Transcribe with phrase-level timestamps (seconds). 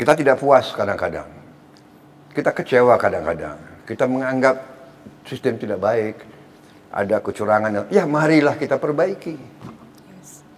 [0.00, 1.28] Kita tidak puas kadang-kadang.
[2.32, 3.84] Kita kecewa kadang-kadang.
[3.84, 4.56] Kita menganggap
[5.28, 6.24] sistem tidak baik.
[6.88, 7.92] Ada kecurangan.
[7.92, 9.36] Ya marilah kita perbaiki.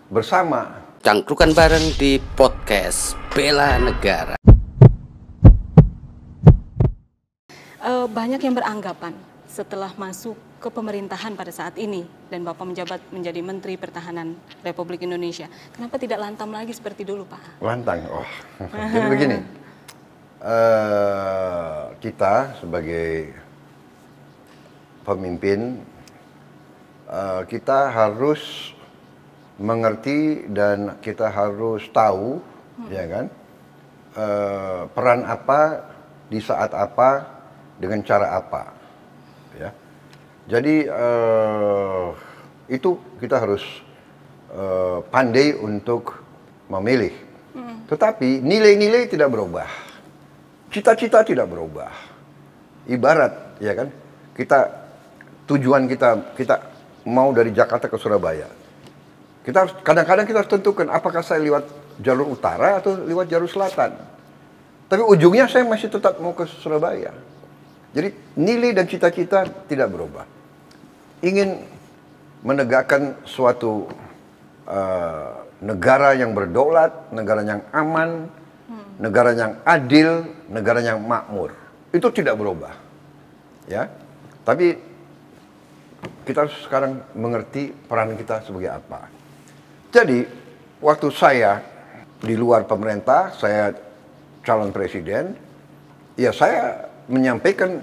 [0.06, 0.86] Bersama.
[1.02, 4.38] Cangkrukan bareng di podcast Bela Negara.
[7.82, 9.10] Uh, banyak yang beranggapan
[9.52, 14.32] setelah masuk ke pemerintahan pada saat ini dan Bapak menjabat menjadi Menteri Pertahanan
[14.64, 15.44] Republik Indonesia.
[15.76, 17.60] Kenapa tidak lantam lagi seperti dulu, Pak?
[17.60, 18.24] Lantang, oh.
[18.96, 19.38] Jadi begini,
[20.40, 23.36] uh, kita sebagai
[25.04, 25.84] pemimpin
[27.12, 28.72] uh, kita harus
[29.60, 32.88] mengerti dan kita harus tahu, hmm.
[32.88, 33.24] ya kan,
[34.16, 35.92] uh, peran apa
[36.32, 37.28] di saat apa
[37.76, 38.81] dengan cara apa,
[39.58, 39.70] ya
[40.46, 42.12] jadi uh,
[42.66, 43.62] itu kita harus
[44.50, 46.18] uh, pandai untuk
[46.66, 47.14] memilih.
[47.54, 47.86] Hmm.
[47.86, 49.68] Tetapi nilai-nilai tidak berubah,
[50.74, 51.92] cita-cita tidak berubah.
[52.90, 53.88] Ibarat, ya kan?
[54.34, 54.58] Kita
[55.46, 56.58] tujuan kita kita
[57.06, 58.50] mau dari Jakarta ke Surabaya.
[59.46, 61.66] Kita harus kadang-kadang kita harus tentukan apakah saya lewat
[62.02, 63.94] jalur utara atau lewat jalur selatan.
[64.90, 67.14] Tapi ujungnya saya masih tetap mau ke Surabaya.
[67.92, 68.08] Jadi
[68.40, 70.24] nilai dan cita-cita tidak berubah.
[71.20, 71.60] Ingin
[72.42, 73.86] menegakkan suatu
[74.66, 78.26] uh, negara yang berdaulat, negara yang aman,
[78.66, 78.98] hmm.
[78.98, 81.54] negara yang adil, negara yang makmur.
[81.92, 82.74] Itu tidak berubah.
[83.68, 83.86] Ya.
[84.42, 84.74] Tapi
[86.26, 89.06] kita harus sekarang mengerti peran kita sebagai apa.
[89.92, 90.26] Jadi,
[90.82, 91.62] waktu saya
[92.18, 93.70] di luar pemerintah, saya
[94.42, 95.38] calon presiden,
[96.18, 97.82] ya saya menyampaikan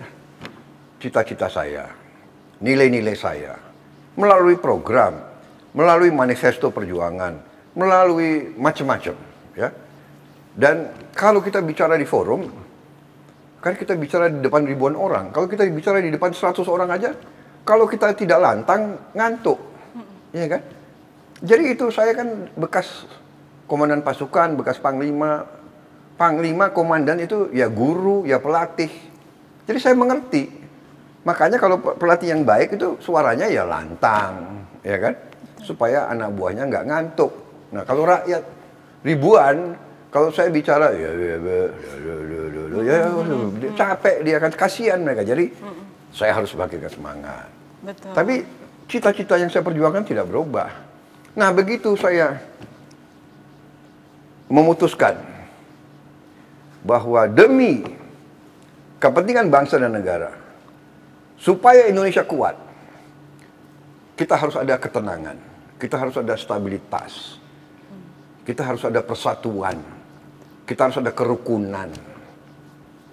[1.00, 1.88] cita-cita saya,
[2.60, 3.56] nilai-nilai saya,
[4.20, 5.16] melalui program,
[5.76, 7.40] melalui manifesto perjuangan,
[7.76, 9.16] melalui macam-macam,
[9.56, 9.70] ya.
[10.60, 12.48] Dan kalau kita bicara di forum,
[13.60, 15.32] kan kita bicara di depan ribuan orang.
[15.32, 17.12] Kalau kita bicara di depan 100 orang aja,
[17.64, 19.60] kalau kita tidak lantang, ngantuk.
[20.36, 20.62] ya kan?
[21.40, 23.08] Jadi itu saya kan bekas
[23.70, 25.48] komandan pasukan, bekas panglima.
[26.20, 28.92] Panglima, komandan itu ya guru, ya pelatih.
[29.70, 30.50] Jadi saya mengerti.
[31.30, 35.14] Makanya kalau pelatih yang baik itu suaranya ya lantang, ya kan?
[35.62, 37.30] Supaya anak buahnya nggak ngantuk.
[37.70, 38.42] Nah kalau rakyat
[39.06, 39.78] ribuan,
[40.10, 41.60] kalau saya bicara ya ya ya
[42.02, 42.14] ya
[42.82, 42.98] ya, ya,
[43.62, 45.22] ya capek dia kan kasihan mereka.
[45.22, 45.54] Jadi
[46.10, 47.46] saya harus bangkitkan semangat.
[47.86, 48.10] Betul.
[48.18, 48.36] Tapi
[48.90, 50.74] cita-cita yang saya perjuangkan tidak berubah.
[51.38, 52.42] Nah begitu saya
[54.50, 55.22] memutuskan
[56.82, 57.99] bahwa demi
[59.00, 60.30] kepentingan bangsa dan negara.
[61.40, 62.56] Supaya Indonesia kuat,
[64.20, 65.40] kita harus ada ketenangan,
[65.80, 67.40] kita harus ada stabilitas,
[68.44, 69.80] kita harus ada persatuan,
[70.68, 71.88] kita harus ada kerukunan.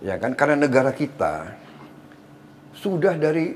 [0.03, 0.35] Ya kan?
[0.35, 1.55] Karena negara kita
[2.75, 3.55] sudah dari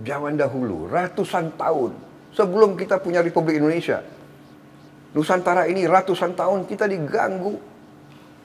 [0.00, 1.92] zaman dahulu, ratusan tahun
[2.32, 4.00] sebelum kita punya Republik Indonesia.
[5.12, 7.60] Nusantara ini ratusan tahun kita diganggu.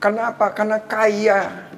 [0.00, 0.52] Kenapa?
[0.52, 1.72] Karena kaya,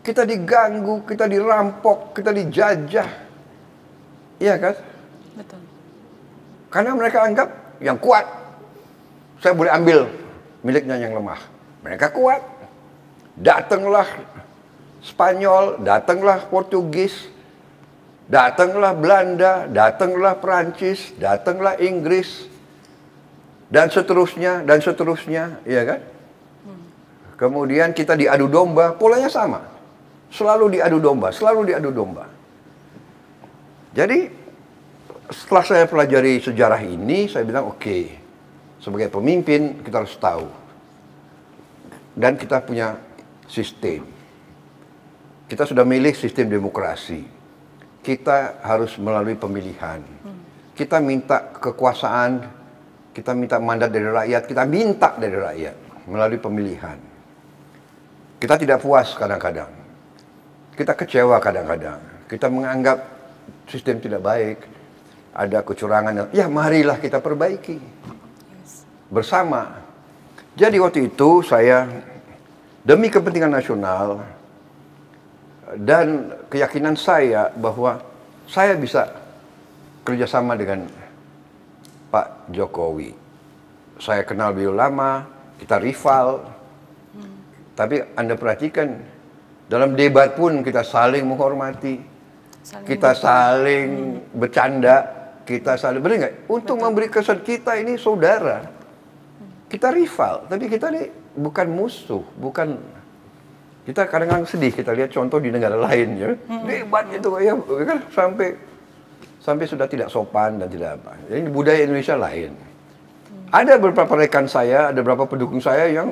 [0.00, 3.08] kita diganggu, kita dirampok, kita dijajah.
[4.40, 4.74] Iya kan?
[5.36, 5.60] Betul.
[6.72, 7.48] Karena mereka anggap
[7.84, 8.24] yang kuat,
[9.40, 10.08] saya boleh ambil
[10.64, 11.40] miliknya yang lemah.
[11.84, 12.40] Mereka kuat.
[13.40, 14.08] Datanglah
[15.00, 17.28] Spanyol, datanglah Portugis,
[18.28, 22.44] datanglah Belanda, datanglah Perancis, datanglah Inggris,
[23.72, 26.00] dan seterusnya, dan seterusnya, iya kan?
[26.68, 26.84] Hmm.
[27.40, 29.79] Kemudian kita diadu domba, polanya sama.
[30.30, 32.30] Selalu diadu domba, selalu diadu domba.
[33.90, 34.30] Jadi
[35.26, 38.14] setelah saya pelajari sejarah ini, saya bilang oke, okay,
[38.78, 40.46] sebagai pemimpin kita harus tahu.
[42.14, 42.94] Dan kita punya
[43.50, 44.06] sistem.
[45.50, 47.26] Kita sudah milih sistem demokrasi.
[47.98, 49.98] Kita harus melalui pemilihan.
[50.78, 52.46] Kita minta kekuasaan,
[53.10, 55.74] kita minta mandat dari rakyat, kita minta dari rakyat
[56.06, 56.98] melalui pemilihan.
[58.38, 59.79] Kita tidak puas kadang-kadang
[60.74, 62.00] kita kecewa kadang-kadang.
[62.30, 62.98] Kita menganggap
[63.66, 64.58] sistem tidak baik,
[65.34, 66.30] ada kecurangan.
[66.34, 67.78] Ya, marilah kita perbaiki
[69.10, 69.82] bersama.
[70.54, 71.86] Jadi waktu itu saya
[72.82, 74.22] demi kepentingan nasional
[75.78, 78.02] dan keyakinan saya bahwa
[78.50, 79.06] saya bisa
[80.02, 80.90] kerjasama dengan
[82.10, 83.14] Pak Jokowi.
[84.02, 85.28] Saya kenal beliau lama,
[85.62, 86.42] kita rival.
[87.14, 87.36] Hmm.
[87.78, 88.98] Tapi Anda perhatikan
[89.70, 92.02] dalam debat pun kita saling menghormati,
[92.58, 94.34] saling kita saling hmm.
[94.34, 94.96] bercanda,
[95.46, 96.90] kita saling benar Untuk betul.
[96.90, 98.66] memberi kesan kita ini saudara,
[99.70, 101.06] kita rival, tapi kita ini
[101.38, 102.82] bukan musuh, bukan
[103.86, 106.34] kita kadang-kadang sedih kita lihat contoh di negara lain ya.
[106.66, 107.54] Debat itu ya
[107.86, 108.48] kan sampai
[109.38, 111.14] sampai sudah tidak sopan dan tidak apa.
[111.30, 112.52] Ini budaya Indonesia lain.
[113.54, 116.10] Ada beberapa rekan saya, ada beberapa pendukung saya yang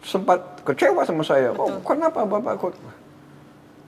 [0.00, 1.52] sempat kecewa sama saya.
[1.56, 2.72] Oh, kenapa Bapak kok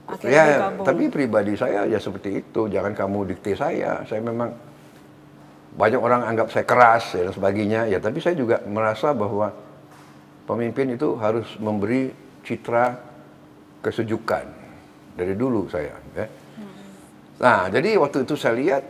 [0.03, 2.69] Akhirnya ya, tapi pribadi saya ya seperti itu.
[2.69, 4.03] Jangan kamu dikte saya.
[4.05, 4.51] Saya memang
[5.73, 7.81] banyak orang anggap saya keras ya, dan sebagainya.
[7.89, 9.55] Ya, tapi saya juga merasa bahwa
[10.45, 12.99] pemimpin itu harus memberi citra
[13.81, 14.45] kesejukan
[15.17, 15.97] dari dulu saya.
[16.13, 16.27] Ya.
[17.43, 18.83] Nah, jadi waktu itu saya lihat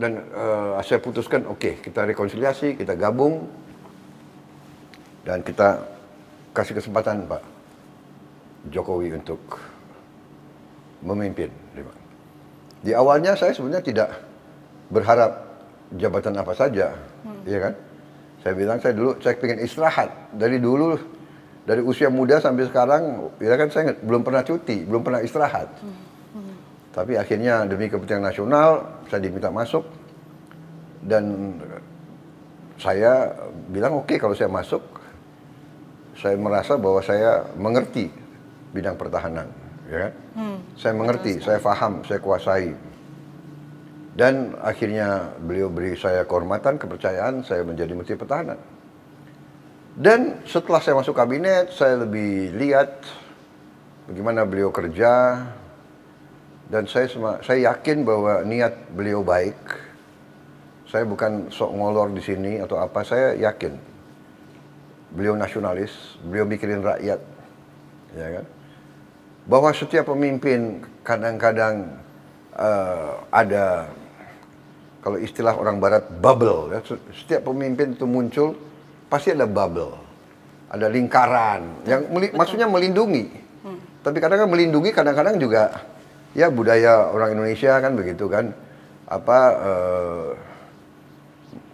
[0.00, 3.46] dan eh, saya putuskan, oke kita rekonsiliasi, kita gabung
[5.30, 5.78] dan kita
[6.50, 7.38] kasih kesempatan Pak
[8.74, 9.38] Jokowi untuk
[11.06, 11.54] memimpin.
[12.82, 14.10] Di awalnya saya sebenarnya tidak
[14.90, 15.38] berharap
[15.94, 16.98] jabatan apa saja,
[17.46, 17.78] ya kan?
[18.42, 20.98] Saya bilang saya dulu saya pengen istirahat dari dulu
[21.62, 25.70] dari usia muda sampai sekarang, ya kan saya belum pernah cuti, belum pernah istirahat.
[26.90, 29.86] Tapi akhirnya demi kepentingan nasional saya diminta masuk
[31.06, 31.54] dan
[32.82, 33.30] saya
[33.70, 34.89] bilang oke kalau saya masuk
[36.20, 38.12] saya merasa bahwa saya mengerti
[38.76, 39.48] bidang pertahanan,
[39.88, 40.12] ya kan?
[40.76, 42.76] Saya mengerti, saya paham, saya kuasai.
[44.12, 48.60] Dan akhirnya beliau beri saya kehormatan, kepercayaan, saya menjadi Menteri Pertahanan.
[49.96, 53.00] Dan setelah saya masuk kabinet, saya lebih lihat
[54.06, 55.40] bagaimana beliau kerja,
[56.68, 57.08] dan saya
[57.40, 59.58] saya yakin bahwa niat beliau baik.
[60.90, 63.89] Saya bukan sok ngolor di sini atau apa, saya yakin
[65.10, 65.90] beliau nasionalis,
[66.22, 67.20] beliau mikirin rakyat,
[68.14, 68.44] ya kan?
[69.46, 71.98] Bahwa setiap pemimpin kadang-kadang
[72.54, 73.90] eh, ada
[75.00, 76.84] kalau istilah orang Barat bubble, ya.
[77.16, 78.52] setiap pemimpin itu muncul
[79.08, 79.96] pasti ada bubble,
[80.68, 83.32] ada lingkaran yang meli- maksudnya melindungi.
[84.00, 85.84] Tapi kadang-kadang melindungi, kadang-kadang juga
[86.32, 88.52] ya budaya orang Indonesia kan begitu kan,
[89.08, 90.28] apa eh,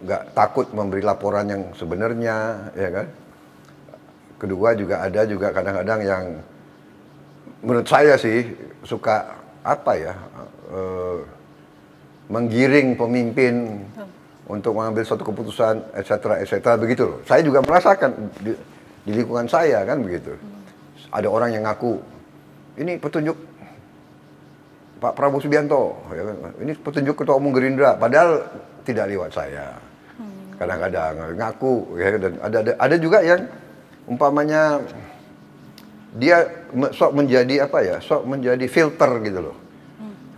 [0.07, 3.07] nggak takut memberi laporan yang sebenarnya, ya kan?
[4.37, 6.23] Kedua juga ada juga kadang-kadang yang
[7.65, 8.45] menurut saya sih
[8.85, 9.33] suka
[9.65, 10.13] apa ya
[10.71, 11.19] eh,
[12.31, 13.83] menggiring pemimpin
[14.47, 17.19] untuk mengambil suatu keputusan etc etc begitu loh.
[17.27, 18.55] Saya juga merasakan di,
[19.03, 20.35] di lingkungan saya kan begitu.
[21.11, 21.99] Ada orang yang ngaku
[22.79, 23.35] ini petunjuk
[24.97, 26.35] Pak Prabowo Subianto ya kan?
[26.63, 28.43] ini petunjuk ketua umum Gerindra padahal
[28.87, 29.75] tidak lewat saya.
[30.57, 33.41] Kadang-kadang ngaku ya dan ada ada, ada juga yang
[34.07, 34.81] umpamanya
[36.17, 36.47] dia
[36.95, 39.57] sok menjadi apa ya sok menjadi filter gitu loh.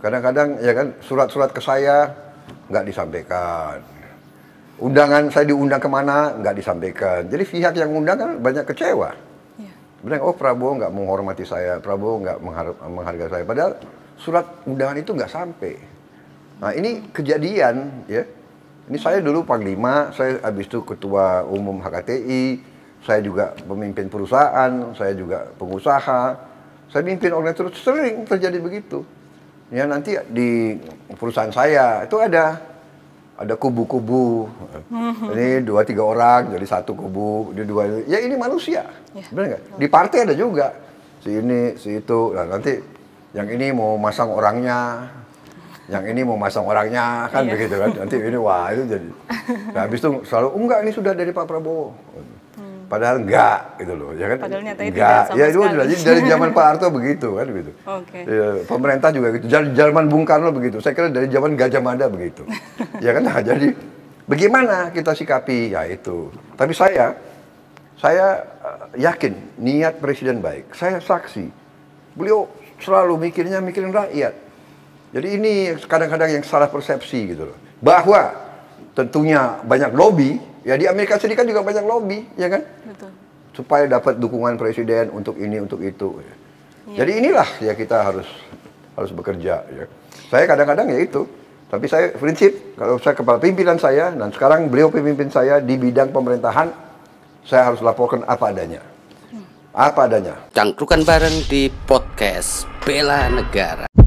[0.02, 2.10] Kadang-kadang ya kan surat-surat ke saya
[2.68, 3.78] nggak disampaikan.
[4.80, 7.20] Undangan saya diundang ke mana nggak disampaikan.
[7.28, 9.12] Jadi pihak yang undang kan banyak kecewa.
[9.60, 9.72] Iya.
[10.00, 13.44] bilang oh Prabowo nggak menghormati saya Prabowo nggak menghar- menghargai saya.
[13.44, 13.72] Padahal
[14.16, 15.74] surat undangan itu nggak sampai.
[16.60, 18.24] Nah ini kejadian ya.
[18.90, 22.58] Ini saya dulu panglima saya habis itu ketua umum HKTI
[23.00, 26.36] saya juga pemimpin perusahaan saya juga pengusaha.
[26.90, 29.06] Saya mimpin organisasi sering terjadi begitu.
[29.70, 30.74] Ya nanti di
[31.14, 32.58] perusahaan saya itu ada
[33.38, 34.50] ada kubu-kubu.
[35.32, 38.04] Ini dua tiga orang jadi satu kubu di dua.
[38.04, 38.84] Ya ini manusia.
[39.14, 39.24] Ya.
[39.30, 39.62] benar nggak?
[39.78, 40.74] Di partai ada juga.
[41.22, 42.34] Si ini si itu.
[42.34, 42.74] Nah nanti
[43.30, 45.06] yang ini mau masang orangnya
[45.86, 47.50] yang ini mau masang orangnya kan Iya.
[47.54, 47.90] begitu kan?
[47.94, 49.08] Nanti ini wah itu jadi.
[49.74, 51.94] Nah, habis itu selalu "Oh, enggak ini sudah dari Pak Prabowo
[52.90, 55.76] padahal enggak gitu loh ya kan Padahal nyatanya enggak tidak sama ya itu sekali.
[55.78, 58.18] dari, dari zaman Pak Harto begitu kan begitu Oke.
[58.22, 59.46] Ya, pemerintah juga gitu.
[59.50, 60.78] Zaman Bung Karno begitu.
[60.78, 62.46] Saya kira dari zaman Gajah Mada begitu.
[63.04, 63.22] ya kan?
[63.26, 63.74] Nah, jadi
[64.30, 65.74] bagaimana kita sikapi?
[65.74, 66.30] Ya itu.
[66.54, 67.18] Tapi saya,
[67.98, 70.72] saya eh, yakin niat presiden baik.
[70.76, 71.50] Saya saksi.
[72.14, 72.46] Beliau
[72.80, 74.34] selalu mikirnya mikirin rakyat.
[75.10, 75.52] Jadi ini
[75.90, 77.58] kadang-kadang yang salah persepsi gitu loh.
[77.82, 78.30] Bahwa
[78.94, 80.40] tentunya banyak lobby.
[80.60, 82.60] Ya di Amerika Serikat juga banyak lobby, ya kan?
[82.84, 83.10] Betul.
[83.50, 86.22] supaya dapat dukungan presiden untuk ini untuk itu.
[86.22, 86.34] Iya.
[87.02, 88.28] Jadi inilah ya kita harus
[88.94, 89.66] harus bekerja.
[89.68, 89.84] Ya.
[90.30, 91.26] Saya kadang-kadang ya itu,
[91.68, 96.14] tapi saya prinsip kalau saya kepala pimpinan saya dan sekarang beliau pemimpin saya di bidang
[96.14, 96.70] pemerintahan,
[97.42, 98.82] saya harus laporkan apa adanya,
[99.74, 100.34] apa adanya.
[100.54, 103.99] Cangkrukan bareng di podcast Bela Negara.